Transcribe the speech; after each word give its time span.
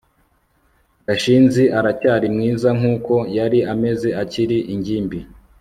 gashinzi 1.05 1.63
aracyari 1.79 2.27
mwiza 2.35 2.69
nkuko 2.77 3.15
yari 3.37 3.59
ameze 3.73 4.09
akiri 4.21 4.57
ingimbi 4.73 5.19